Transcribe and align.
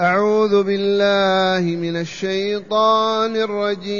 أعوذ 0.00 0.62
بالله 0.62 1.76
من 1.76 1.96
الشيطان 1.96 3.36
الرجيم. 3.36 3.94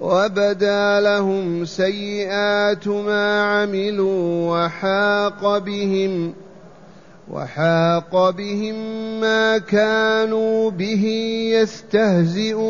وبدا 0.00 1.00
لهم 1.00 1.64
سيئات 1.64 2.88
ما 2.88 3.42
عملوا 3.42 4.50
وحاق 4.50 5.58
بهم 5.58 6.34
وحاق 7.30 8.30
بهم 8.30 8.74
ما 9.20 9.58
كانوا 9.58 10.70
به 10.70 11.04
يستهزئون. 11.54 12.62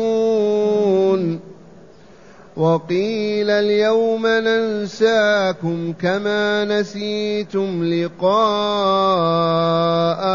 وقيل 2.57 3.49
اليوم 3.49 4.27
ننساكم 4.27 5.93
كما 6.01 6.65
نسيتم 6.65 7.83
لقاء 7.83 8.33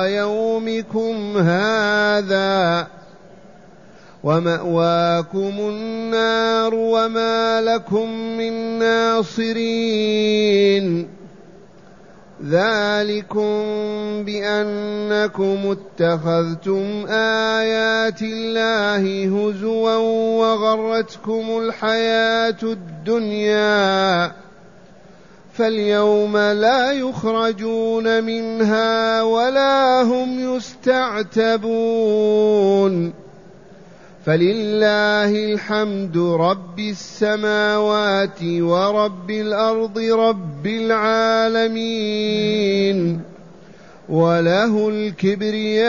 يومكم 0.08 1.36
هذا 1.38 2.86
ومأواكم 4.24 5.52
النار 5.58 6.74
وما 6.74 7.60
لكم 7.60 8.10
من 8.38 8.78
ناصرين 8.78 9.98
ذلكم 12.44 13.52
بأنكم 14.24 15.76
اتخذتم 15.76 17.06
آيات 17.10 18.22
الله 18.22 19.24
هزوا 19.24 19.96
وغرتكم 20.38 21.58
الحياة 21.58 22.58
الدنيا 22.62 24.32
فاليوم 25.54 26.36
لا 26.36 26.92
يخرجون 26.92 28.24
منها 28.24 29.22
ولا 29.22 30.02
هم 30.02 30.56
يستعتبون 30.56 31.68
فلله 34.28 35.32
الحمد 35.52 36.16
رب 36.16 36.78
السماوات 36.78 38.42
ورب 38.42 39.30
الأرض 39.30 39.98
رب 39.98 40.66
العالمين 40.66 42.10
وله 44.08 44.88
الكبرياء 44.88 45.88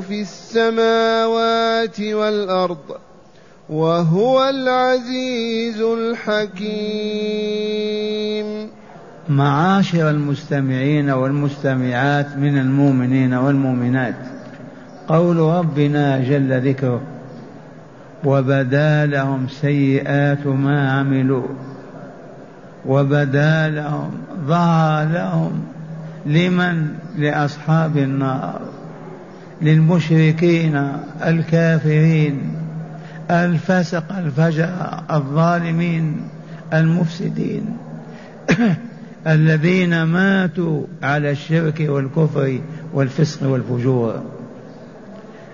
في 0.00 0.20
السماوات 0.20 2.00
والارض 2.00 2.96
وهو 3.68 4.48
العزيز 4.48 5.80
الحكيم 5.80 6.72
معاشر 9.28 10.10
المستمعين 10.10 11.10
والمستمعات 11.10 12.36
من 12.36 12.58
المؤمنين 12.58 13.34
والمؤمنات. 13.34 14.41
قول 15.08 15.36
ربنا 15.36 16.18
جل 16.20 16.68
ذكره 16.68 17.00
وبدا 18.24 19.06
لهم 19.06 19.48
سيئات 19.48 20.46
ما 20.46 20.92
عملوا 20.92 21.46
وبدا 22.86 23.68
لهم 23.68 24.10
ظهر 24.46 25.08
لهم 25.08 25.62
لمن؟ 26.26 26.88
لأصحاب 27.18 27.96
النار 27.96 28.60
للمشركين 29.62 30.92
الكافرين 31.26 32.40
الفسق 33.30 34.16
الفجر 34.16 35.00
الظالمين 35.10 36.16
المفسدين 36.72 37.76
الذين 39.26 40.02
ماتوا 40.02 40.84
على 41.02 41.30
الشرك 41.30 41.86
والكفر 41.88 42.60
والفسق 42.94 43.48
والفجور. 43.48 44.22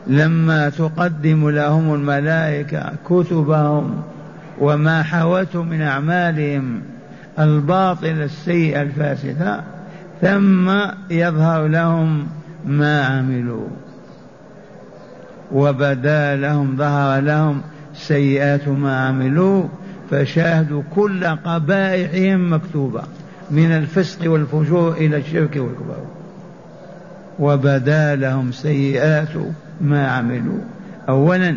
لما 0.08 0.68
تقدم 0.68 1.50
لهم 1.50 1.94
الملائكة 1.94 2.92
كتبهم 3.04 4.02
وما 4.60 5.02
حوته 5.02 5.62
من 5.62 5.82
أعمالهم 5.82 6.80
الباطل 7.38 8.22
السيئة 8.22 8.82
الفاسدة 8.82 9.60
ثم 10.20 10.70
يظهر 11.10 11.66
لهم 11.66 12.26
ما 12.66 13.04
عملوا. 13.04 13.68
وبدا 15.52 16.36
لهم 16.36 16.76
ظهر 16.76 17.20
لهم 17.20 17.60
سيئات 17.94 18.68
ما 18.68 19.06
عملوا 19.06 19.64
فشاهدوا 20.10 20.82
كل 20.94 21.24
قبائحهم 21.24 22.52
مكتوبة 22.52 23.02
من 23.50 23.72
الفسق 23.72 24.30
والفجور 24.30 24.92
إلى 24.92 25.16
الشرك 25.16 25.56
والكفر. 25.56 26.04
وبدا 27.38 28.16
لهم 28.16 28.52
سيئات 28.52 29.28
ما 29.80 30.08
عملوا. 30.08 30.60
أولا 31.08 31.56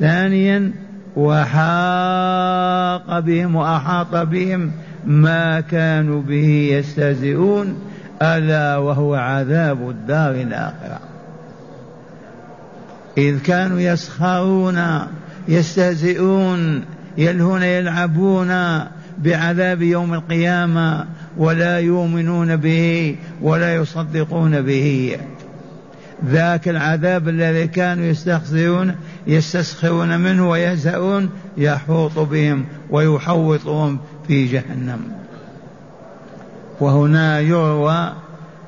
ثانيا 0.00 0.72
وحاق 1.16 3.18
بهم 3.18 3.56
وأحاط 3.56 4.16
بهم 4.16 4.70
ما 5.06 5.60
كانوا 5.60 6.22
به 6.22 6.68
يستهزئون 6.72 7.78
ألا 8.22 8.76
وهو 8.76 9.14
عذاب 9.14 9.90
الدار 9.90 10.30
الآخرة. 10.30 11.00
إذ 13.18 13.38
كانوا 13.38 13.80
يسخرون 13.80 14.80
يستهزئون 15.48 16.82
يلهون 17.18 17.62
يلعبون 17.62 18.80
بعذاب 19.18 19.82
يوم 19.82 20.14
القيامة 20.14 21.04
ولا 21.36 21.78
يؤمنون 21.78 22.56
به 22.56 23.16
ولا 23.42 23.74
يصدقون 23.74 24.62
به. 24.62 25.16
ذاك 26.26 26.68
العذاب 26.68 27.28
الذي 27.28 27.66
كانوا 27.66 28.04
يستخزئون 28.04 28.94
يستسخرون 29.26 30.20
منه 30.20 30.50
ويزهؤون 30.50 31.30
يحوط 31.56 32.18
بهم 32.18 32.64
ويحوطهم 32.90 33.98
في 34.28 34.46
جهنم. 34.46 35.00
وهنا 36.80 37.40
يروى 37.40 38.12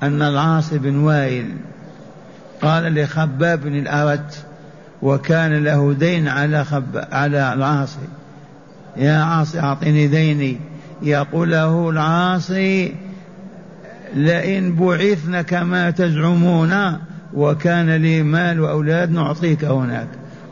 أن 0.02 0.22
العاص 0.22 0.74
بن 0.74 0.96
وائل 0.96 1.46
قال 2.62 2.94
لخباب 2.94 3.60
بن 3.60 3.78
الأرت 3.78 4.44
وكان 5.02 5.64
له 5.64 5.92
دين 5.92 6.28
على 6.28 6.64
خب 6.64 6.84
على 7.12 7.52
العاصي. 7.52 8.08
يا 8.96 9.18
عاصي 9.18 9.60
أعطني 9.60 10.06
ديني. 10.06 10.60
يقول 11.02 11.50
له 11.50 11.90
العاصي 11.90 12.94
لئن 14.14 14.76
بعثنا 14.76 15.42
كما 15.42 15.90
تزعمون 15.90 16.98
وكان 17.34 17.90
لي 17.90 18.22
مال 18.22 18.60
وأولاد 18.60 19.10
نعطيك 19.10 19.64
هناك. 19.64 20.08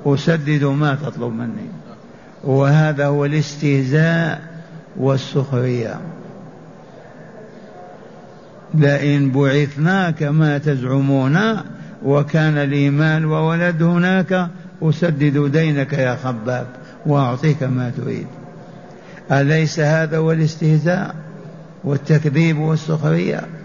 أسدد 0.06 0.65
ما 0.65 0.94
تطلب 0.94 1.33
مني. 1.33 1.69
وهذا 2.44 3.06
هو 3.06 3.25
الاستهزاء 3.25 4.41
والسخرية. 4.97 6.00
لئن 8.75 9.31
بعثنا 9.31 10.11
كما 10.11 10.59
تزعمون 10.59 11.39
وكان 12.05 12.59
لي 12.59 12.91
مال 12.91 13.27
وولد 13.27 13.83
هناك 13.83 14.49
أسدد 14.83 15.53
دينك 15.53 15.93
يا 15.93 16.16
خباب 16.16 16.66
وأعطيك 17.06 17.62
ما 17.62 17.93
تريد. 17.97 18.27
أليس 19.33 19.81
هذا 19.81 20.19
هو 20.19 20.33
الاستهزاء 20.33 21.15
والتكذيب 21.84 22.59
والسخرية؟ 22.59 23.57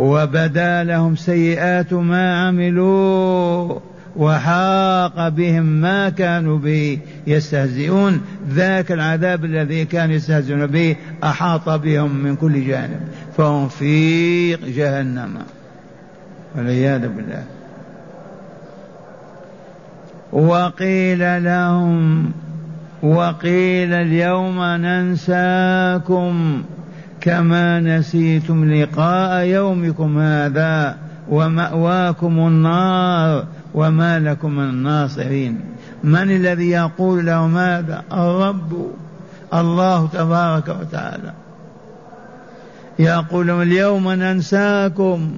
وبدا 0.00 0.84
لهم 0.84 1.16
سيئات 1.16 1.92
ما 1.92 2.46
عملوا 2.46 3.78
وحاق 4.16 5.28
بهم 5.28 5.64
ما 5.64 6.08
كانوا 6.08 6.58
به 6.58 6.98
يستهزئون. 7.26 8.20
ذاك 8.50 8.92
العذاب 8.92 9.44
الذي 9.44 9.84
كانوا 9.84 10.14
يستهزئون 10.14 10.66
به 10.66 10.96
أحاط 11.24 11.68
بهم 11.68 12.16
من 12.16 12.36
كل 12.36 12.66
جانب 12.66 13.00
فهم 13.36 13.68
في 13.68 14.56
جهنم. 14.56 15.38
والعياذ 16.56 17.08
بالله. 17.08 17.44
وقيل 20.32 21.44
لهم 21.44 22.32
وقيل 23.02 23.92
اليوم 23.92 24.62
ننساكم. 24.62 26.62
كما 27.20 27.80
نسيتم 27.80 28.72
لقاء 28.72 29.44
يومكم 29.44 30.18
هذا 30.18 30.96
ومأواكم 31.28 32.38
النار 32.38 33.44
وما 33.74 34.18
لكم 34.18 34.50
من 34.50 34.68
الناصرين. 34.68 35.60
من 36.04 36.30
الذي 36.30 36.70
يقول 36.70 37.26
لهم 37.26 37.56
هذا 37.56 38.02
الرب. 38.12 38.90
الله 39.54 40.06
تبارك 40.06 40.68
وتعالى. 40.68 41.32
يقول 42.98 43.50
اليوم 43.50 44.10
ننساكم 44.10 45.30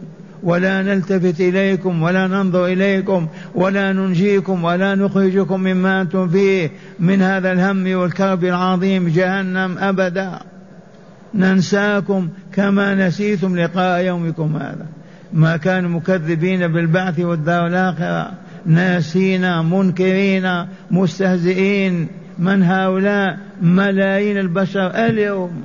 ولا 0.43 0.83
نلتفت 0.83 1.41
إليكم 1.41 2.03
ولا 2.03 2.27
ننظر 2.27 2.67
إليكم 2.67 3.27
ولا 3.55 3.93
ننجيكم 3.93 4.65
ولا 4.65 4.95
نخرجكم 4.95 5.61
مما 5.61 6.01
أنتم 6.01 6.29
فيه 6.29 6.71
من 7.01 7.23
هذا 7.23 7.53
الهم 7.53 7.97
والكرب 7.97 8.45
العظيم 8.45 9.09
جهنم 9.09 9.79
أبدا. 9.79 10.52
ننساكم 11.35 12.29
كما 12.53 12.95
نسيتم 12.95 13.59
لقاء 13.59 14.05
يومكم 14.05 14.57
هذا. 14.57 14.87
ما 15.33 15.57
كانوا 15.57 15.91
مكذبين 15.91 16.73
بالبعث 16.73 17.21
والدار 17.21 17.67
الآخرة. 17.67 18.33
ناسين 18.67 19.65
منكرين 19.65 20.67
مستهزئين. 20.91 22.09
من 22.39 22.63
هؤلاء؟ 22.63 23.39
ملايين 23.63 24.39
البشر 24.39 24.87
اليوم. 24.87 25.63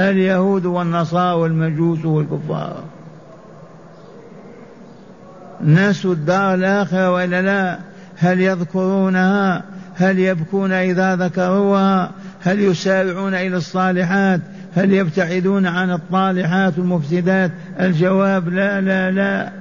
اليهود 0.00 0.66
والنصارى 0.66 1.40
والمجوس 1.40 2.04
والكفار. 2.04 2.82
نسوا 5.64 6.12
الدار 6.12 6.54
الآخرة 6.54 7.10
وإلا 7.10 7.42
لا؟ 7.42 7.78
هل 8.16 8.40
يذكرونها؟ 8.40 9.62
هل 9.94 10.18
يبكون 10.18 10.72
إذا 10.72 11.16
ذكروها؟ 11.16 12.10
هل 12.40 12.60
يسارعون 12.60 13.34
إلى 13.34 13.56
الصالحات؟ 13.56 14.40
هل 14.74 14.92
يبتعدون 14.92 15.66
عن 15.66 15.90
الطالحات 15.90 16.78
المفسدات؟ 16.78 17.52
الجواب 17.80 18.48
لا 18.48 18.80
لا 18.80 19.10
لا. 19.10 19.52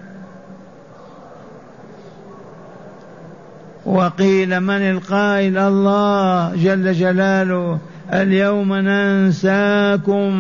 وقيل 3.86 4.60
من 4.60 4.82
القائل؟ 4.82 5.58
الله 5.58 6.56
جل 6.56 6.94
جلاله. 6.94 7.80
اليوم 8.14 8.74
ننساكم 8.74 10.32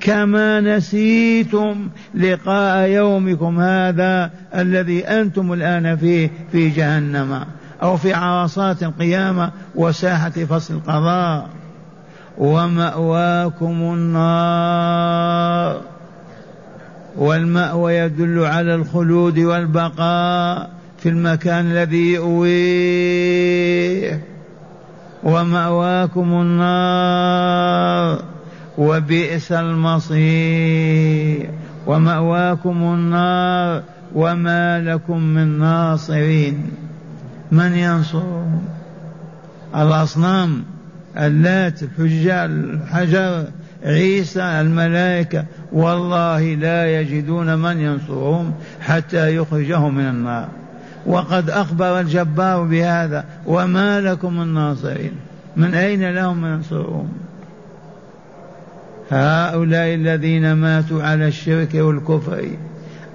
كما 0.00 0.60
نسيتم 0.60 1.88
لقاء 2.14 2.88
يومكم 2.88 3.60
هذا 3.60 4.30
الذي 4.54 5.08
أنتم 5.08 5.52
الآن 5.52 5.96
فيه 5.96 6.30
في 6.52 6.68
جهنم 6.68 7.44
أو 7.82 7.96
في 7.96 8.14
عرصات 8.14 8.82
القيامة 8.82 9.50
وساحة 9.74 10.30
فصل 10.30 10.74
القضاء. 10.74 11.48
ومأواكم 12.38 13.82
النار. 13.94 15.80
والمأوى 17.16 17.94
يدل 17.94 18.44
على 18.44 18.74
الخلود 18.74 19.38
والبقاء 19.38 20.70
في 20.98 21.08
المكان 21.08 21.70
الذي 21.70 22.12
يؤويه. 22.12 23.52
ومأواكم 25.22 26.32
النار. 26.32 28.18
وبئس 28.78 29.52
المصير. 29.52 31.50
ومأواكم 31.86 32.82
النار. 32.82 33.82
وما 34.14 34.80
لكم 34.80 35.20
من 35.20 35.58
ناصرين. 35.58 36.70
من 37.52 37.74
ينصرهم 37.74 38.62
الأصنام. 39.76 40.71
اللات 41.18 41.82
الحجال 41.82 42.74
الحجر 42.74 43.44
عيسى 43.84 44.42
الملائكة 44.42 45.44
والله 45.72 46.54
لا 46.54 47.00
يجدون 47.00 47.58
من 47.58 47.80
ينصرهم 47.80 48.52
حتى 48.80 49.36
يخرجهم 49.36 49.94
من 49.94 50.08
النار. 50.08 50.48
وقد 51.06 51.50
أخبر 51.50 52.00
الجبار 52.00 52.62
بهذا 52.62 53.24
وما 53.46 54.00
لكم 54.00 54.36
من 54.36 54.54
ناصرين. 54.54 55.12
من 55.56 55.74
أين 55.74 56.10
لهم 56.10 56.46
ينصرون 56.46 57.08
هؤلاء 59.10 59.94
الذين 59.94 60.52
ماتوا 60.52 61.02
على 61.02 61.28
الشرك 61.28 61.74
والكفر 61.74 62.48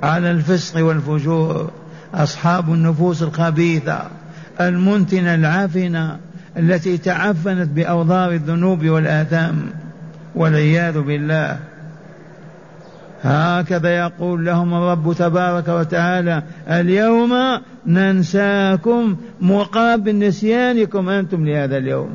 على 0.03 0.31
الفسق 0.31 0.85
والفجور 0.85 1.71
أصحاب 2.13 2.73
النفوس 2.73 3.23
الخبيثة 3.23 4.01
المنتنة 4.61 5.35
العفنة 5.35 6.17
التي 6.57 6.97
تعفنت 6.97 7.69
بأوضار 7.69 8.31
الذنوب 8.31 8.85
والآثام 8.85 9.55
والعياذ 10.35 10.99
بالله. 11.01 11.59
هكذا 13.23 13.89
يقول 13.97 14.45
لهم 14.45 14.73
الرب 14.73 15.13
تبارك 15.13 15.67
وتعالى 15.67 16.43
اليوم 16.69 17.33
ننساكم 17.85 19.15
مقابل 19.41 20.19
نسيانكم 20.19 21.09
أنتم 21.09 21.45
لهذا 21.45 21.77
اليوم. 21.77 22.09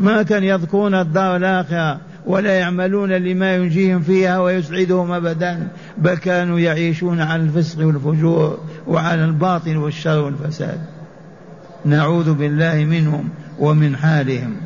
ما 0.00 0.22
كان 0.22 0.44
يذكرون 0.44 0.94
الدار 0.94 1.36
الآخرة 1.36 2.00
ولا 2.26 2.58
يعملون 2.58 3.12
لما 3.12 3.54
ينجيهم 3.54 4.00
فيها 4.00 4.38
ويسعدهم 4.38 5.12
ابدا 5.12 5.68
بل 5.98 6.14
كانوا 6.14 6.60
يعيشون 6.60 7.20
على 7.20 7.42
الفسق 7.42 7.86
والفجور 7.86 8.58
وعلى 8.86 9.24
الباطل 9.24 9.76
والشر 9.76 10.18
والفساد. 10.18 10.95
نعوذ 11.86 12.34
بالله 12.34 12.84
منهم 12.84 13.28
ومن 13.58 13.96
حالهم. 13.96 14.56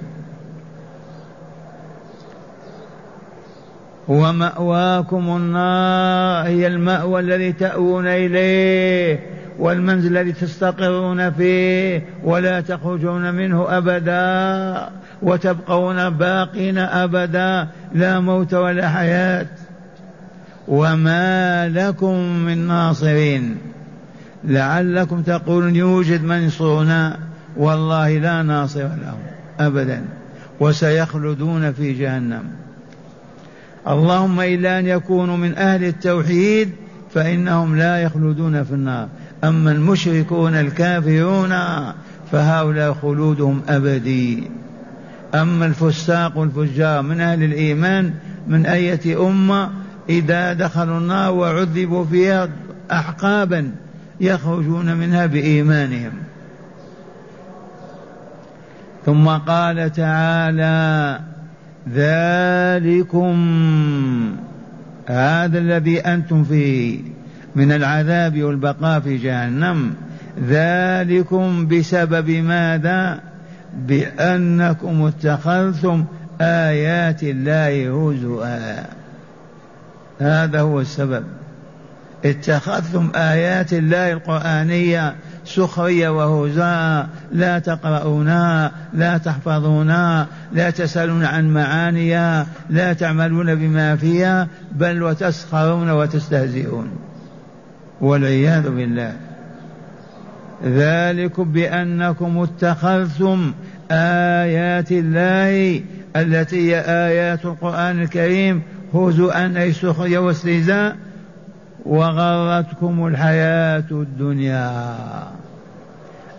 ومأواكم 4.08 5.36
النار 5.36 6.46
هي 6.46 6.66
المأوى 6.66 7.20
الذي 7.20 7.52
تأوون 7.52 8.06
إليه 8.06 9.20
والمنزل 9.58 10.16
الذي 10.16 10.32
تستقرون 10.32 11.30
فيه 11.30 12.02
ولا 12.24 12.60
تخرجون 12.60 13.34
منه 13.34 13.66
أبدا 13.68 14.88
وتبقون 15.22 16.10
باقين 16.10 16.78
أبدا 16.78 17.68
لا 17.94 18.20
موت 18.20 18.54
ولا 18.54 18.88
حياة. 18.88 19.46
وما 20.68 21.68
لكم 21.68 22.14
من 22.18 22.58
ناصرين. 22.66 23.56
لعلكم 24.44 25.22
تقولون 25.22 25.76
يوجد 25.76 26.24
من 26.24 26.42
ينصرنا 26.42 27.18
والله 27.56 28.18
لا 28.18 28.42
ناصر 28.42 28.82
لهم 28.82 29.18
أبدا 29.60 30.04
وسيخلدون 30.60 31.72
في 31.72 31.92
جهنم. 31.92 32.42
اللهم 33.88 34.40
إلا 34.40 34.78
أن 34.78 34.86
يكونوا 34.86 35.36
من 35.36 35.56
أهل 35.56 35.84
التوحيد 35.84 36.70
فإنهم 37.14 37.76
لا 37.76 38.02
يخلدون 38.02 38.64
في 38.64 38.72
النار. 38.72 39.08
أما 39.44 39.72
المشركون 39.72 40.54
الكافرون 40.54 41.54
فهؤلاء 42.32 42.92
خلودهم 42.92 43.62
أبدي. 43.68 44.50
أما 45.34 45.66
الفساق 45.66 46.38
والفجار 46.38 47.02
من 47.02 47.20
أهل 47.20 47.42
الإيمان 47.42 48.14
من 48.48 48.66
أية 48.66 49.28
أمة 49.28 49.70
إذا 50.08 50.52
دخلوا 50.52 50.98
النار 50.98 51.34
وعذبوا 51.34 52.04
فيها 52.04 52.48
أحقابا 52.92 53.70
يخرجون 54.20 54.96
منها 54.96 55.26
بإيمانهم. 55.26 56.12
ثم 59.06 59.28
قال 59.28 59.92
تعالى 59.92 61.20
ذلكم 61.88 63.36
هذا 65.06 65.58
الذي 65.58 66.00
أنتم 66.00 66.44
فيه 66.44 67.00
من 67.56 67.72
العذاب 67.72 68.42
والبقاء 68.42 69.00
في 69.00 69.16
جهنم. 69.16 69.94
ذلكم 70.48 71.66
بسبب 71.66 72.30
ماذا؟ 72.30 73.20
بأنكم 73.86 75.02
اتخذتم 75.02 76.04
آيات 76.40 77.22
الله 77.22 78.10
هزؤا. 78.10 78.84
هذا 80.20 80.60
هو 80.60 80.80
السبب. 80.80 81.24
اتخذتم 82.24 83.10
آيات 83.14 83.72
الله 83.72 84.12
القرآنية 84.12 85.14
سخرية 85.44 86.08
وهزاء 86.08 87.08
لا 87.32 87.58
تقرؤونها 87.58 88.72
لا 88.94 89.18
تحفظونها 89.18 90.26
لا 90.52 90.70
تسألون 90.70 91.24
عن 91.24 91.54
معانيها 91.54 92.46
لا 92.70 92.92
تعملون 92.92 93.54
بما 93.54 93.96
فيها 93.96 94.48
بل 94.72 95.02
وتسخرون 95.02 95.90
وتستهزئون. 95.90 96.88
والعياذ 98.00 98.70
بالله. 98.70 99.12
ذلك 100.64 101.40
بأنكم 101.40 102.38
اتخذتم 102.38 103.52
آيات 103.90 104.92
الله 104.92 105.82
التي 106.16 106.70
هي 106.70 106.80
آيات 106.80 107.44
القرآن 107.44 108.02
الكريم 108.02 108.62
هزؤا 108.94 109.62
أي 109.62 109.72
سخرية 109.72 110.18
واستهزاء 110.18 110.96
وغرتكم 111.86 113.06
الحياة 113.06 113.84
الدنيا. 113.90 114.84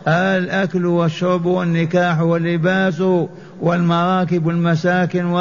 الأكل 0.08 0.86
والشرب 0.86 1.46
والنكاح 1.46 2.22
واللباس 2.22 3.04
والمراكب 3.62 4.46
والمساكن 4.46 5.26
و 5.26 5.38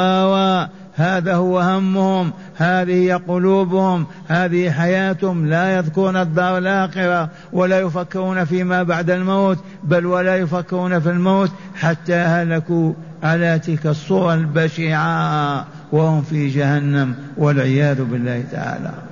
هذا 0.95 1.35
هو 1.35 1.59
همهم 1.59 2.31
هذه 2.57 3.21
قلوبهم 3.27 4.05
هذه 4.27 4.71
حياتهم. 4.71 5.45
لا 5.45 5.77
يذكرون 5.77 6.17
الدار 6.17 6.57
الآخرة 6.57 7.29
ولا 7.53 7.79
يفكرون 7.79 8.45
فيما 8.45 8.83
بعد 8.83 9.09
الموت 9.09 9.57
بل 9.83 10.05
ولا 10.05 10.35
يفكرون 10.35 10.99
في 10.99 11.09
الموت 11.09 11.51
حتى 11.75 12.13
هلكوا 12.13 12.93
على 13.23 13.59
تلك 13.59 13.85
الصورة 13.85 14.33
البشعة 14.33 15.65
وهم 15.91 16.21
في 16.21 16.49
جهنم 16.49 17.15
والعياذ 17.37 18.03
بالله 18.03 18.43
تعالى. 18.51 19.10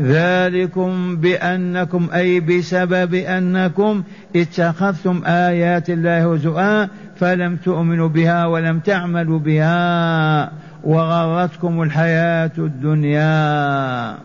ذلكم 0.00 1.16
بأنكم 1.16 2.08
أي 2.14 2.40
بسبب 2.40 3.14
أنكم 3.14 4.02
اتخذتم 4.36 5.22
آيات 5.26 5.90
الله 5.90 6.34
هزؤا 6.34 6.88
فلم 7.16 7.56
تؤمنوا 7.56 8.08
بها 8.08 8.46
ولم 8.46 8.78
تعملوا 8.78 9.38
بها 9.38 10.50
وغرتكم 10.84 11.82
الحياة 11.82 12.50
الدنيا. 12.58 14.16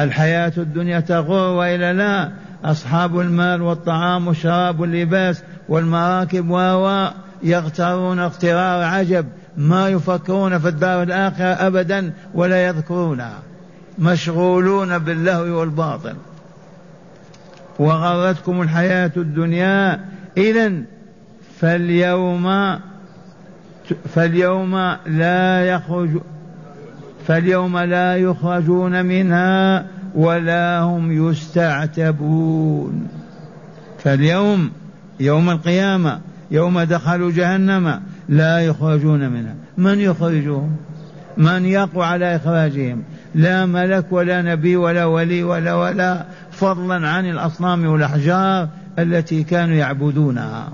الحياة 0.00 0.52
الدنيا 0.56 1.00
تغر 1.00 1.56
وإلا 1.56 1.92
لا. 1.92 2.30
أصحاب 2.64 3.20
المال 3.20 3.62
والطعام 3.62 4.28
والشراب 4.28 4.80
واللباس 4.80 5.42
والمراكب 5.68 6.50
و 6.50 7.06
يغترون 7.42 8.18
اغترار 8.18 8.82
عجب 8.82 9.26
ما 9.56 9.88
يفكرون 9.88 10.58
في 10.58 10.68
الدار 10.68 11.02
الآخرة 11.02 11.44
أبدا 11.44 12.12
ولا 12.34 12.66
يذكرونها. 12.66 13.38
مشغولون 13.98 14.98
باللهو 14.98 15.60
والباطل. 15.60 16.14
وغرتكم 17.78 18.62
الحياة 18.62 19.12
الدنيا. 19.16 20.04
إذا 20.36 20.72
فاليوم 21.60 22.78
فاليوم 24.14 24.96
لا 25.06 25.66
يخرج 25.66 26.10
فاليوم 27.26 27.78
لا 27.78 28.16
يخرجون 28.16 29.04
منها 29.04 29.86
ولا 30.14 30.80
هم 30.80 31.30
يستعتبون. 31.30 33.08
فاليوم 33.98 34.70
يوم 35.20 35.50
القيامة 35.50 36.20
يوم 36.50 36.80
دخلوا 36.80 37.30
جهنم 37.30 38.00
لا 38.28 38.60
يخرجون 38.60 39.28
منها. 39.30 39.54
من 39.78 40.00
يخرجهم؟ 40.00 40.76
من 41.36 41.64
يقوى 41.64 42.04
على 42.04 42.36
إخراجهم؟ 42.36 43.02
لا 43.36 43.66
ملك 43.66 44.06
ولا 44.10 44.42
نبي 44.42 44.76
ولا 44.76 45.04
ولي 45.04 45.42
ولا 45.42 45.74
ولا 45.74 46.24
فضلا 46.50 47.08
عن 47.08 47.26
الأصنام 47.26 47.86
والأحجار 47.86 48.68
التي 48.98 49.42
كانوا 49.42 49.76
يعبدونها. 49.76 50.72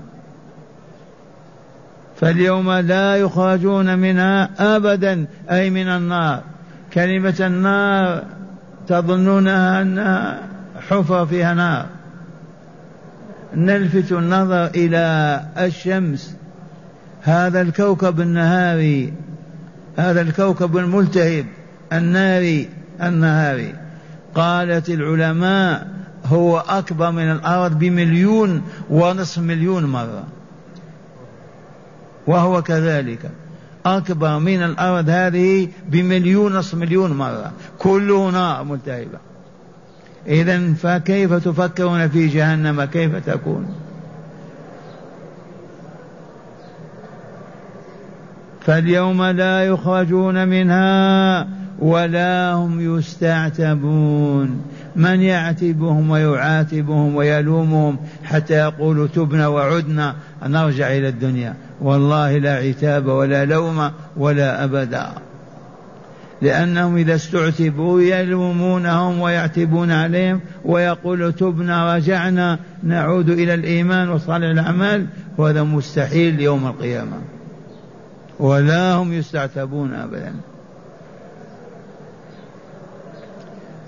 فاليوم 2.21 2.71
لا 2.71 3.15
يخرجون 3.15 3.99
منها 3.99 4.49
أبدا 4.75 5.25
أي 5.51 5.69
من 5.69 5.87
النار. 5.87 6.41
كلمة 6.93 7.35
النار 7.39 8.23
تظنونها 8.87 9.81
أنها 9.81 10.39
حفر 10.89 11.25
فيها 11.25 11.53
نار. 11.53 11.85
نلفت 13.55 14.11
النظر 14.11 14.65
إلى 14.65 15.41
الشمس. 15.57 16.35
هذا 17.21 17.61
الكوكب 17.61 18.21
النهاري 18.21 19.13
هذا 19.97 20.21
الكوكب 20.21 20.77
الملتهب. 20.77 21.45
الناري 21.93 22.69
النهاري 23.01 23.75
قالت 24.35 24.89
العلماء 24.89 25.87
هو 26.25 26.57
أكبر 26.59 27.11
من 27.11 27.31
الأرض 27.31 27.79
بمليون 27.79 28.61
ونصف 28.89 29.37
مليون 29.37 29.85
مرة. 29.85 30.23
وهو 32.27 32.61
كذلك. 32.61 33.31
أكبر 33.85 34.39
من 34.39 34.63
الأرض 34.63 35.09
هذه 35.09 35.69
بمليون 35.87 36.53
نصف 36.53 36.75
مليون 36.75 37.13
مرة. 37.13 37.51
كله 37.79 38.29
نار 38.29 38.63
ملتهبة. 38.63 39.19
إذا 40.27 40.73
فكيف 40.73 41.33
تفكرون 41.33 42.09
في 42.09 42.27
جهنم؟ 42.27 42.83
كيف 42.83 43.15
تكون؟ 43.15 43.75
فاليوم 48.61 49.23
لا 49.23 49.65
يخرجون 49.65 50.47
منها 50.47 51.47
ولا 51.83 52.53
هم 52.53 52.97
يستعتبون. 52.97 54.61
من 54.95 55.21
يعتبهم 55.21 56.09
ويعاتبهم 56.09 57.15
ويلومهم 57.15 57.97
حتى 58.23 58.53
يقولوا 58.53 59.07
تبنا 59.07 59.47
وعدنا 59.47 60.15
نرجع 60.45 60.87
إلى 60.87 61.07
الدنيا. 61.07 61.55
والله 61.81 62.37
لا 62.37 62.55
عتاب 62.55 63.07
ولا 63.07 63.45
لوم 63.45 63.91
ولا 64.17 64.63
أبدا. 64.63 65.07
لأنهم 66.41 66.97
إذا 66.97 67.15
استعتبوا 67.15 68.01
يلومونهم 68.01 69.19
ويعتبون 69.19 69.91
عليهم 69.91 70.39
ويقول 70.65 71.33
تبنا 71.33 71.95
رجعنا 71.95 72.59
نعود 72.83 73.29
إلى 73.29 73.53
الإيمان 73.53 74.09
وصالح 74.09 74.45
الأعمال. 74.45 75.07
وهذا 75.37 75.63
مستحيل 75.63 76.39
يوم 76.39 76.67
القيامة. 76.67 77.17
ولا 78.39 78.93
هم 78.93 79.13
يستعتبون 79.13 79.93
أبدا. 79.93 80.33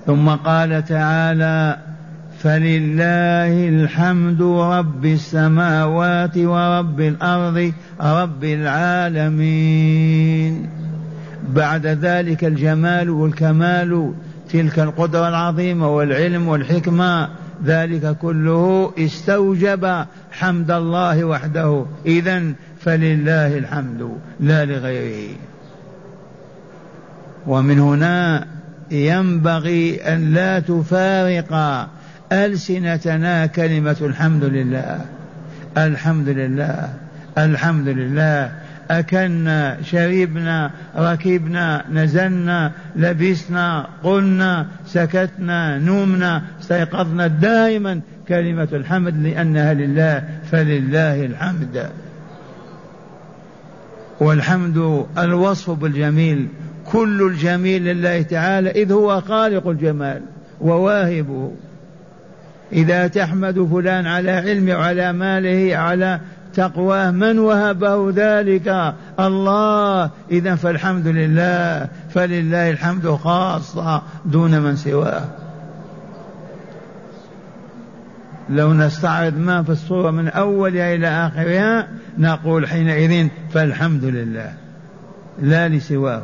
ثم 0.06 0.30
قال 0.30 0.86
تعالى 0.86 1.78
فلله 2.40 3.70
الحمد 3.70 4.42
رب 4.42 5.06
السماوات 5.06 6.38
ورب 6.38 7.02
الأرض 7.02 7.72
رب 8.02 8.44
العالمين. 8.44 9.96
بعد 11.50 11.88
ذلك 11.88 12.46
الجمال 12.46 13.10
والكمال 13.10 14.14
تلك 14.50 14.80
القدرة 14.80 15.30
العظيمة 15.30 15.96
والعلم 15.96 16.48
والحكمة 16.48 17.30
ذلك 17.66 18.18
كله 18.18 18.94
استوجب 19.00 20.06
حمد 20.32 20.72
الله 20.72 21.24
وحده. 21.24 21.86
اذا 22.06 22.54
فلله 22.80 23.58
الحمد 23.58 24.10
لا 24.40 24.66
لغيره. 24.66 25.36
ومن 27.48 27.80
هنا 27.80 28.48
ينبغي 28.92 30.02
أن 30.02 30.34
لا 30.34 30.60
تفارق 30.60 31.54
ألسنتنا 32.32 33.46
كلمة 33.46 33.98
الحمد 34.02 34.44
لله. 34.44 35.02
الحمد 35.78 36.30
لله. 36.30 36.94
الحمد 37.38 37.88
لله. 37.88 38.52
أكلنا 38.92 39.78
شربنا 39.84 40.72
ركبنا 40.98 41.86
نزلنا 41.92 42.72
لبسنا 42.96 43.88
قلنا 44.04 44.66
سكتنا 44.88 45.78
نمنا 45.78 46.42
استيقظنا 46.62 47.28
دائما 47.28 48.02
كلمة 48.28 48.68
الحمد 48.74 49.16
لأنها 49.18 49.74
لله 49.74 50.24
فلله 50.52 51.26
الحمد. 51.26 51.90
والحمد 54.20 55.06
الوصف 55.18 55.70
بالجميل. 55.70 56.48
كل 56.92 57.22
الجميل 57.22 57.84
لله 57.84 58.22
تعالى 58.22 58.72
إذ 58.72 58.92
هو 58.92 59.22
خالق 59.22 59.68
الجمال 59.68 60.22
وواهبه. 60.62 61.52
إذا 62.74 63.08
تحمد 63.08 63.68
فلان 63.72 64.08
على 64.08 64.32
علمه 64.32 64.74
وعلى 64.74 65.14
ماله 65.14 65.78
على 65.78 66.20
تقواه 66.54 67.12
من 67.12 67.40
وهبه 67.40 68.12
ذلك؟ 68.16 68.94
الله. 69.20 70.10
إذا 70.32 70.56
فالحمد 70.56 71.08
لله 71.08 71.88
فلله 72.10 72.70
الحمد 72.70 73.08
خاصة 73.08 74.02
دون 74.26 74.60
من 74.60 74.76
سواه. 74.76 75.26
لو 78.50 78.74
نستعرض 78.74 79.38
ما 79.38 79.64
في 79.64 79.70
الصورة 79.70 80.12
من 80.12 80.28
أولها 80.28 80.96
إلى 80.96 81.08
آخرها 81.08 81.88
نقول 82.18 82.68
حينئذ 82.68 83.28
فالحمد 83.52 84.06
لله 84.06 84.54
لا 85.42 85.70
لسواه. 85.70 86.24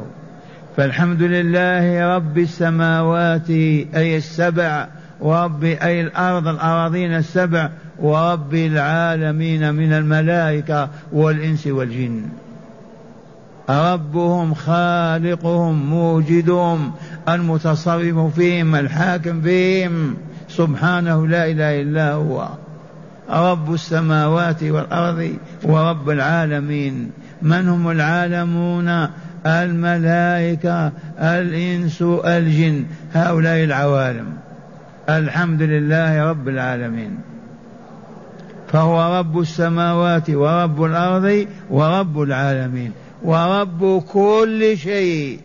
فالحمد 0.77 1.21
لله 1.21 2.15
رب 2.15 2.37
السماوات 2.37 3.49
أي 3.49 4.17
السبع 4.17 4.87
ورب 5.21 5.63
أي 5.63 6.01
الأرض 6.01 6.47
الأراضين 6.47 7.15
السبع 7.15 7.69
ورب 7.99 8.53
العالمين 8.53 9.73
من 9.75 9.93
الملائكة 9.93 10.89
والإنس 11.11 11.67
والجن. 11.67 12.21
ربهم 13.69 14.53
خالقهم 14.53 15.89
موجدهم 15.89 16.91
المتصرف 17.29 18.35
فيهم 18.35 18.75
الحاكم 18.75 19.41
فيهم. 19.41 20.15
سبحانه 20.49 21.27
لا 21.27 21.45
إله 21.45 21.81
إلا 21.81 22.13
هو. 22.13 22.47
رب 23.29 23.73
السماوات 23.73 24.63
والأرض 24.63 25.33
ورب 25.63 26.09
العالمين. 26.09 27.11
من 27.41 27.69
هم 27.69 27.91
العالمون؟ 27.91 29.07
الملائكة 29.45 30.91
الإنس 31.19 32.01
الجن 32.25 32.85
هؤلاء 33.13 33.63
العوالم. 33.63 34.25
الحمد 35.09 35.61
لله 35.61 36.29
رب 36.29 36.47
العالمين. 36.47 37.17
فهو 38.67 39.19
رب 39.19 39.39
السماوات 39.39 40.29
ورب 40.29 40.83
الأرض 40.83 41.45
ورب 41.69 42.21
العالمين. 42.21 42.91
ورب 43.23 44.03
كل 44.13 44.77
شيء. 44.77 45.39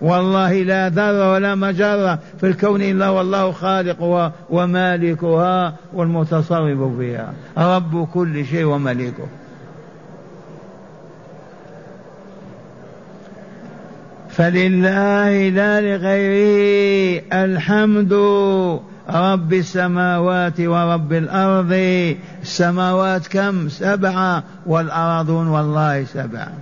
والله 0.00 0.62
لا 0.62 0.88
ذره 0.88 1.32
ولا 1.32 1.54
مجره 1.54 2.18
في 2.40 2.46
الكون 2.46 2.82
إلا 2.82 3.08
والله 3.08 3.52
خالقها 3.52 4.32
ومالكها 4.50 5.74
والمتصرف 5.94 6.98
فيها. 6.98 7.32
رب 7.58 8.08
كل 8.14 8.46
شيء 8.46 8.64
ومليكه. 8.64 9.26
فلله 14.36 15.48
لا 15.48 15.80
لغيره 15.80 17.22
الحمد 17.32 18.12
رب 19.10 19.52
السماوات 19.52 20.60
ورب 20.60 21.12
الأرض. 21.12 21.72
السماوات 22.42 23.26
كم؟ 23.26 23.68
سبعة 23.68 24.42
والأرضون 24.66 25.48
والله 25.48 26.04
سبعة. 26.04 26.52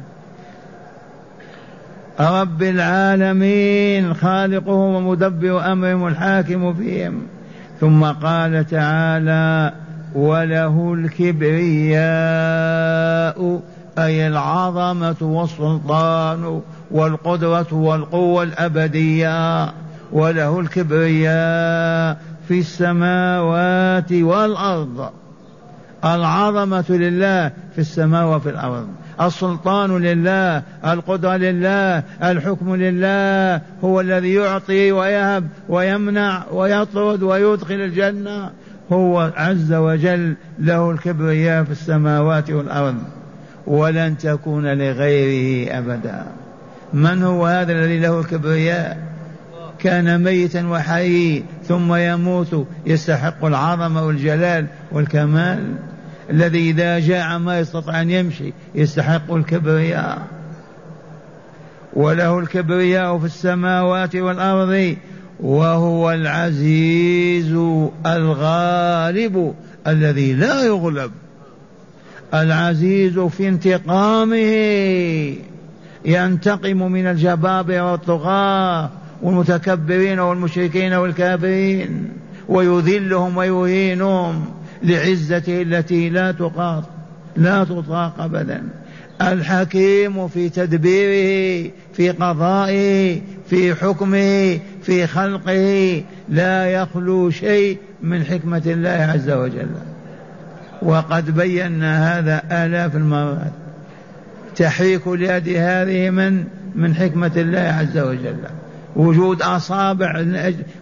رب 2.21 2.63
العالمين 2.63 4.15
خالقهم 4.15 4.95
ومدبر 4.95 5.73
أمرهم 5.73 6.07
الحاكم 6.07 6.75
فيهم. 6.75 7.23
ثم 7.81 8.05
قال 8.05 8.67
تعالى 8.71 9.73
وله 10.15 10.95
الكبرياء. 10.95 12.05
أي 13.99 14.27
العظمة 14.27 15.17
والسلطان 15.21 16.61
والقدرة 16.91 17.67
والقوة 17.73 18.43
الأبدية 18.43 19.73
وله 20.13 20.61
الكبرياء 20.61 22.19
في 22.49 22.59
السماوات 22.59 24.13
والأرض. 24.13 25.11
العظمة 26.05 26.85
لله 26.89 27.49
في 27.75 27.79
السماء 27.79 28.37
وفي 28.37 28.51
الأرض. 28.51 28.87
السلطان 29.21 29.97
لله 29.99 30.63
القدرة 30.87 31.37
لله 31.37 32.03
الحكم 32.23 32.77
لله 32.77 33.61
هو 33.85 34.01
الذي 34.01 34.35
يعطي 34.35 34.93
ويهب 34.93 35.49
ويمنع 35.69 36.43
ويطرد 36.53 37.23
ويدخل 37.23 37.75
الجنة. 37.75 38.51
هو 38.93 39.33
عز 39.37 39.73
وجل 39.73 40.35
له 40.59 40.91
الكبرياء 40.91 41.65
في 41.65 41.71
السماوات 41.71 42.51
والأرض. 42.51 42.97
ولن 43.67 44.19
تكون 44.19 44.79
لغيره 44.79 45.79
أبدا. 45.79 46.27
من 46.93 47.23
هو 47.23 47.47
هذا 47.47 47.73
الذي 47.73 47.99
له 47.99 48.21
الكبرياء؟ 48.21 48.99
كان 49.79 50.25
ميتا 50.25 50.69
وحي 50.69 51.43
ثم 51.69 51.95
يموت 51.95 52.67
يستحق 52.87 53.45
العظمة 53.45 54.07
والجلال 54.07 54.67
والكمال. 54.93 55.75
الذي 56.31 56.71
إذا 56.71 56.99
جاع 56.99 57.39
ما 57.39 57.59
يستطيع 57.59 58.01
أن 58.01 58.11
يمشي 58.11 58.53
يستحق 58.75 59.33
الكبرياء. 59.33 60.23
وله 61.93 62.39
الكبرياء 62.39 63.19
في 63.19 63.25
السماوات 63.25 64.17
والأرض 64.17 64.97
وهو 65.41 66.13
العزيز 66.13 67.53
الغالب 68.07 69.55
الذي 69.87 70.33
لا 70.33 70.63
يغلب. 70.63 71.11
العزيز 72.35 73.19
في 73.19 73.49
انتقامه 73.49 74.37
ينتقم 76.05 76.93
من 76.93 77.07
الجبابرة 77.07 77.93
والطغاة 77.93 78.91
والمتكبرين 79.23 80.19
والمشركين 80.19 80.93
والكافرين 80.93 82.09
ويذلهم 82.49 83.37
ويهينهم 83.37 84.45
لعزته 84.83 85.63
التي 85.63 86.09
لا 86.11 86.33
تقاط 86.33 86.85
لا 87.37 87.65
تطاق 87.65 88.21
ابدا. 88.21 88.63
الحكيم 89.23 90.29
في 90.29 90.49
تدبيره 90.49 91.71
في 91.95 92.11
قضائه 92.11 93.21
في 93.51 93.75
حكمه 93.75 94.59
في 94.83 95.07
خلقه 95.07 96.03
لا 96.29 96.67
يخلو 96.67 97.31
شيء 97.31 97.79
من 98.03 98.25
حكمة 98.25 98.63
الله 98.67 99.13
عز 99.15 99.31
وجل. 99.31 99.94
وقد 100.83 101.37
بينا 101.37 102.19
هذا 102.19 102.43
آلاف 102.51 102.97
المرات. 102.97 103.53
تحريك 104.57 105.07
اليد 105.07 105.49
هذه 105.49 106.11
من 106.11 106.45
من 106.75 106.95
حكمة 106.95 107.33
الله 107.37 107.59
عز 107.59 107.99
وجل. 107.99 108.37
وجود 108.97 109.43
أصابع 109.43 110.25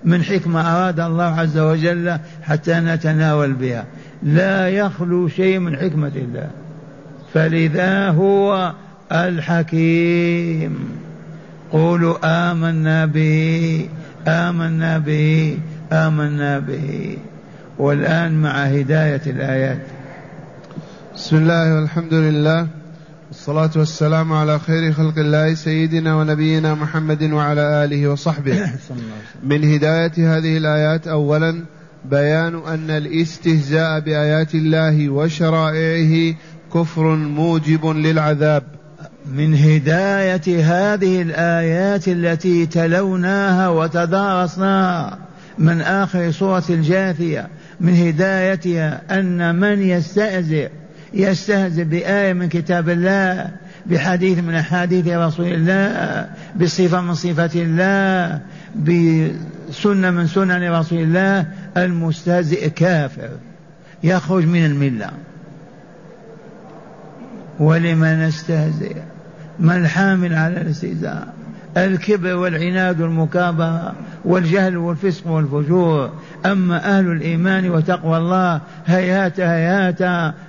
من 0.04 0.22
حكمة 0.22 0.60
أراد 0.60 1.00
الله 1.00 1.40
عز 1.40 1.58
وجل 1.58 2.18
حتى 2.42 2.74
نتناول 2.74 3.52
بها. 3.52 3.84
لا 4.22 4.68
يخلو 4.68 5.28
شيء 5.28 5.58
من 5.58 5.76
حكمة 5.76 6.12
الله. 6.16 6.50
فلذا 7.34 8.08
هو 8.08 8.72
الحكيم. 9.12 10.78
قولوا 11.72 12.16
آمنا 12.24 13.06
به 13.06 13.88
آمنا 14.28 14.98
به 14.98 15.58
آمنا 15.92 16.58
به. 16.58 17.16
والآن 17.82 18.32
مع 18.42 18.64
هداية 18.64 19.20
الآيات. 19.26 19.78
بسم 21.14 21.36
الله 21.36 21.74
والحمد 21.74 22.14
لله. 22.14 22.66
والصلاة 23.28 23.70
والسلام 23.76 24.32
على 24.32 24.58
خير 24.58 24.92
خلق 24.92 25.18
الله 25.18 25.54
سيدنا 25.54 26.16
ونبينا 26.16 26.74
محمد 26.74 27.22
وعلى 27.22 27.84
آله 27.84 28.08
وصحبه. 28.08 28.70
من 29.50 29.64
هداية 29.72 30.36
هذه 30.36 30.56
الآيات 30.56 31.08
أولا 31.08 31.64
بيان 32.04 32.54
أن 32.54 32.90
الاستهزاء 32.90 34.00
بآيات 34.00 34.54
الله 34.54 35.08
وشرائعه 35.08 36.34
كفر 36.74 37.16
موجب 37.16 37.86
للعذاب. 37.86 38.62
من 39.32 39.54
هداية 39.54 40.46
هذه 40.46 41.22
الآيات 41.22 42.08
التي 42.08 42.66
تلوناها 42.66 43.68
وتدارسناها 43.68 45.18
من 45.58 45.80
آخر 45.80 46.30
سورة 46.30 46.64
الجاثية 46.70 47.48
من 47.82 47.94
هدايتها 47.94 49.00
أن 49.10 49.54
من 49.54 49.82
يستهزئ 49.82 50.70
يستهزئ 51.14 51.84
بآية 51.84 52.32
من 52.32 52.48
كتاب 52.48 52.88
الله 52.88 53.50
بحديث 53.86 54.38
من 54.38 54.54
أحاديث 54.54 55.08
رسول 55.08 55.46
الله 55.46 56.28
بصفة 56.56 57.00
من 57.00 57.14
صفات 57.14 57.56
الله 57.56 58.40
بسنة 58.76 60.10
من 60.10 60.26
سنن 60.26 60.72
رسول 60.72 60.98
الله 60.98 61.46
المستهزئ 61.76 62.70
كافر 62.70 63.30
يخرج 64.04 64.46
من 64.46 64.66
الملة. 64.66 65.10
ولما 67.60 68.26
نستهزئ 68.26 68.96
ما 69.58 69.76
الحامل 69.76 70.34
على 70.34 70.60
الاستهزاء؟ 70.60 71.41
الكبر 71.76 72.34
والعناد 72.34 73.00
والمكابرة 73.00 73.94
والجهل 74.24 74.76
والفسق 74.76 75.26
والفجور. 75.26 76.10
أما 76.46 76.98
أهل 76.98 77.12
الإيمان 77.12 77.70
وتقوى 77.70 78.16
الله 78.18 78.60
هيهات 78.86 79.40
هيهات 79.40 80.02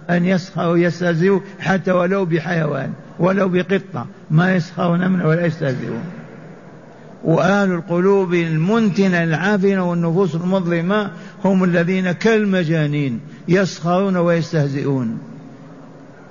أن 0.10 0.26
يسخروا 0.26 0.78
يستهزئوا 0.78 1.40
حتى 1.60 1.92
ولو 1.92 2.26
بحيوان 2.26 2.90
ولو 3.20 3.50
بقطة. 3.50 4.06
ما 4.32 4.56
يسخرون 4.56 5.12
منه 5.12 5.28
ولا 5.28 5.46
يستهزئون. 5.46 6.04
وأهل 7.24 7.72
القلوب 7.72 8.34
المنتنة 8.34 9.24
العافنة 9.24 9.90
والنفوس 9.90 10.36
المظلمة 10.36 11.12
هم 11.46 11.64
الذين 11.64 12.12
كالمجانين 12.12 13.20
يسخرون 13.48 14.18
ويستهزئون. 14.18 15.18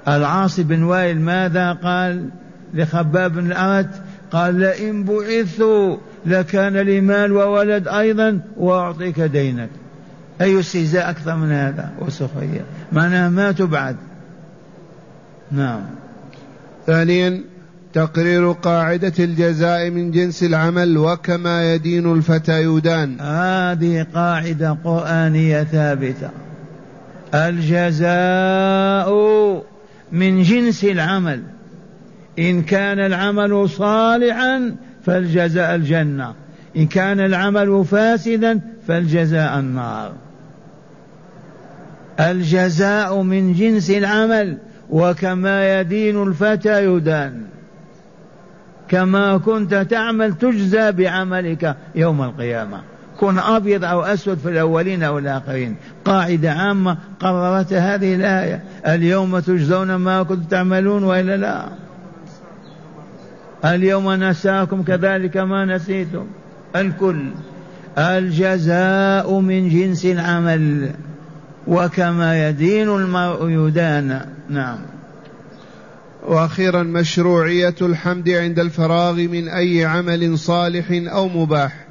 العاص 0.08 0.60
بن 0.60 0.82
وائل 0.82 1.20
ماذا 1.20 1.72
قال 1.72 2.28
لخباب 2.74 3.32
بن 3.32 3.46
الأرت 3.46 4.02
قال 4.32 4.60
لئن 4.60 5.04
بعثت 5.04 5.98
لكان 6.26 6.76
لي 6.76 7.00
مال 7.00 7.32
وولد 7.32 7.88
أيضا 7.88 8.40
وأعطيك 8.56 9.20
دينك. 9.20 9.68
أي 10.40 10.60
استهزاء 10.60 11.10
أكثر 11.10 11.36
من 11.36 11.52
هذا 11.52 11.90
وسخرية. 11.98 12.64
معناها 12.92 13.28
ما 13.28 13.52
تبعد 13.52 13.96
نعم. 15.50 15.80
ثانيا 16.86 17.40
تقرير 17.92 18.52
قاعدة 18.52 19.12
الجزاء 19.18 19.90
من 19.90 20.10
جنس 20.10 20.42
العمل 20.42 20.98
وكما 20.98 21.74
يدين 21.74 22.12
الفتى 22.12 22.62
يدان 22.62 23.20
هذه 23.20 24.06
قاعدة 24.14 24.76
قرآنية 24.84 25.62
ثابتة. 25.64 26.30
الجزاء 27.34 29.12
من 30.12 30.42
جنس 30.42 30.84
العمل. 30.84 31.42
إن 32.38 32.62
كان 32.62 32.98
العمل 32.98 33.68
صالحا 33.68 34.74
فالجزاء 35.06 35.74
الجنة. 35.74 36.34
إن 36.76 36.86
كان 36.86 37.20
العمل 37.20 37.84
فاسدا 37.84 38.60
فالجزاء 38.88 39.58
النار. 39.58 40.12
الجزاء 42.20 43.22
من 43.22 43.52
جنس 43.52 43.90
العمل 43.90 44.58
وكما 44.90 45.80
يدين 45.80 46.22
الفتى 46.22 46.84
يدان. 46.84 47.42
كما 48.88 49.38
كنت 49.38 49.74
تعمل 49.74 50.34
تجزى 50.34 50.92
بعملك 50.92 51.76
يوم 51.94 52.22
القيامة. 52.22 52.80
كن 53.20 53.38
أبيض 53.38 53.84
أو 53.84 54.02
أسود 54.02 54.38
في 54.38 54.48
الأولين 54.48 55.02
أو 55.02 55.18
الآخرين. 55.18 55.76
قاعدة 56.04 56.52
عامة 56.52 56.96
قررت 57.20 57.72
هذه 57.72 58.14
الآية. 58.14 58.62
اليوم 58.86 59.38
تجزون 59.38 59.94
ما 59.94 60.22
كنتم 60.22 60.42
تعملون 60.42 61.04
وإلا 61.04 61.36
لا. 61.36 61.81
اليوم 63.64 64.12
نساكم 64.12 64.82
كذلك 64.82 65.36
ما 65.36 65.64
نسيتم. 65.64 66.26
الكل. 66.76 67.24
الجزاء 67.98 69.40
من 69.40 69.68
جنس 69.68 70.04
العمل. 70.04 70.90
وكما 71.66 72.48
يدين 72.48 72.88
المرء 72.88 73.48
يدان 73.48 74.20
نعم. 74.50 74.78
وأخيرا 76.26 76.82
مشروعية 76.82 77.74
الحمد 77.82 78.28
عند 78.28 78.58
الفراغ 78.58 79.14
من 79.14 79.48
أي 79.48 79.84
عمل 79.84 80.38
صالح 80.38 80.86
أو 80.90 81.28
مباح. 81.28 81.86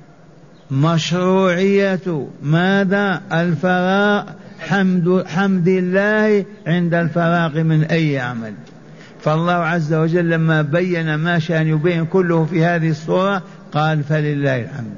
مشروعية 0.71 2.27
ماذا؟ 2.43 3.21
الفراغ 3.33 4.23
حمد 4.59 5.23
حمد 5.27 5.67
الله 5.67 6.45
عند 6.67 6.93
الفراغ 6.93 7.63
من 7.63 7.83
أي 7.83 8.19
عمل. 8.19 8.53
فالله 9.21 9.53
عز 9.53 9.93
وجل 9.93 10.29
لما 10.29 10.61
بين 10.61 11.15
ما 11.15 11.39
شأن 11.39 11.67
يبين 11.67 12.05
كله 12.05 12.45
في 12.45 12.65
هذه 12.65 12.89
الصورة 12.89 13.41
قال 13.71 14.03
فلله 14.03 14.61
الحمد. 14.61 14.97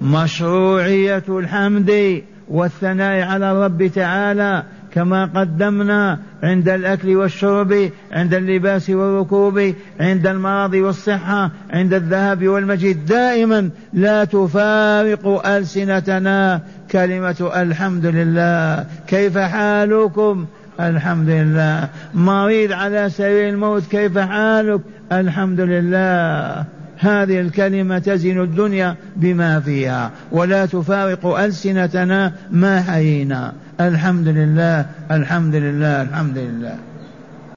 مشروعية 0.00 1.22
الحمد 1.28 2.22
والثناء 2.48 3.22
على 3.22 3.52
الرب 3.52 3.86
تعالى 3.86 4.64
كما 4.94 5.24
قدمنا 5.24 6.18
عند 6.42 6.68
الأكل 6.68 7.16
والشرب 7.16 7.90
عند 8.12 8.34
اللباس 8.34 8.90
والركوب 8.90 9.74
عند 10.00 10.26
المرض 10.26 10.74
والصحة 10.74 11.50
عند 11.70 11.94
الذهاب 11.94 12.48
والمجيد 12.48 13.06
دائما 13.06 13.70
لا 13.92 14.24
تفارق 14.24 15.46
ألسنتنا 15.46 16.60
كلمة 16.90 17.50
الحمد 17.56 18.06
لله. 18.06 18.86
كيف 19.06 19.38
حالكم؟ 19.38 20.46
الحمد 20.88 21.28
لله 21.28 21.88
مريض 22.14 22.72
على 22.72 23.10
سبيل 23.10 23.48
الموت 23.54 23.86
كيف 23.86 24.18
حالك؟ 24.18 24.80
الحمد 25.12 25.60
لله 25.60 26.64
هذه 26.98 27.40
الكلمة 27.40 27.98
تزن 27.98 28.40
الدنيا 28.40 28.96
بما 29.16 29.60
فيها 29.60 30.10
ولا 30.32 30.66
تفارق 30.66 31.26
ألسنتنا 31.26 32.32
ما 32.50 32.82
حيينا. 32.82 33.52
الحمد 33.80 34.28
لله 34.28 34.86
الحمد 35.10 35.54
لله 35.54 36.02
الحمد 36.02 36.38
لله 36.38 36.89